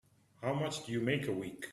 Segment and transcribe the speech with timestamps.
[0.41, 1.67] How much do you make a week?